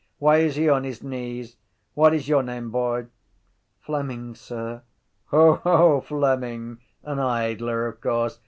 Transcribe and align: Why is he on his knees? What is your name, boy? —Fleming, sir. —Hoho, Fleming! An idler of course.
Why 0.17 0.37
is 0.37 0.55
he 0.55 0.67
on 0.67 0.83
his 0.83 1.03
knees? 1.03 1.57
What 1.93 2.11
is 2.11 2.27
your 2.27 2.41
name, 2.41 2.71
boy? 2.71 3.05
—Fleming, 3.81 4.33
sir. 4.33 4.81
—Hoho, 5.27 6.01
Fleming! 6.01 6.79
An 7.03 7.19
idler 7.19 7.85
of 7.85 8.01
course. 8.01 8.39